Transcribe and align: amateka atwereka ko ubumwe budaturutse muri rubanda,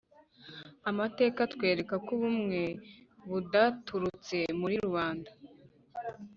amateka 0.89 1.39
atwereka 1.47 1.93
ko 2.05 2.09
ubumwe 2.17 2.61
budaturutse 3.29 4.37
muri 4.59 4.75
rubanda, 4.85 5.31